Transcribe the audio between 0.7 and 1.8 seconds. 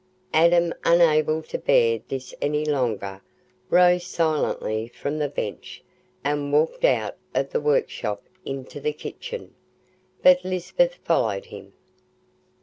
unable to